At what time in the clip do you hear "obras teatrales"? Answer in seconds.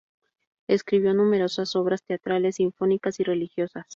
1.75-2.55